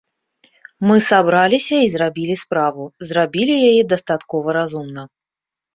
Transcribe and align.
Мы 0.91 0.95
сабраліся 1.09 1.75
і 1.89 1.93
зрабілі 1.97 2.35
справу, 2.43 2.83
зрабілі 3.13 3.55
яе 3.71 3.81
дастаткова 3.95 4.47
разумна. 4.61 5.03